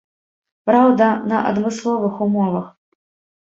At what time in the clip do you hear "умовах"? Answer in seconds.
2.29-2.65